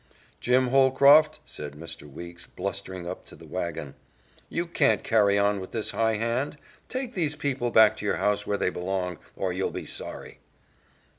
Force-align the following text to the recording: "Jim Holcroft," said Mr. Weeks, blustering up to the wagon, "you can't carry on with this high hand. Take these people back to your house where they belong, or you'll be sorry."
"Jim 0.39 0.69
Holcroft," 0.69 1.37
said 1.45 1.73
Mr. 1.73 2.11
Weeks, 2.11 2.47
blustering 2.47 3.07
up 3.07 3.23
to 3.27 3.35
the 3.35 3.45
wagon, 3.45 3.93
"you 4.49 4.65
can't 4.65 5.03
carry 5.03 5.37
on 5.37 5.59
with 5.59 5.73
this 5.73 5.91
high 5.91 6.15
hand. 6.15 6.57
Take 6.89 7.13
these 7.13 7.35
people 7.35 7.69
back 7.69 7.95
to 7.97 8.05
your 8.05 8.17
house 8.17 8.47
where 8.47 8.57
they 8.57 8.71
belong, 8.71 9.19
or 9.35 9.53
you'll 9.53 9.69
be 9.69 9.85
sorry." 9.85 10.39